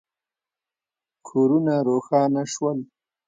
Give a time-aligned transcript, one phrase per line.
[1.27, 2.79] کورونه روښانه شول.